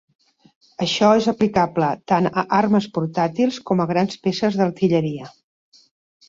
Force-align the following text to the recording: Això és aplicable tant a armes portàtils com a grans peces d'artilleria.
Això 0.85 1.09
és 1.17 1.27
aplicable 1.31 1.89
tant 2.11 2.29
a 2.43 2.45
armes 2.61 2.87
portàtils 2.97 3.61
com 3.69 3.85
a 3.85 3.87
grans 3.93 4.19
peces 4.25 4.59
d'artilleria. 4.63 5.31